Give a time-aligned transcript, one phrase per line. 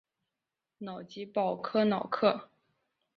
[0.79, 2.49] 瑙吉鲍科瑙克。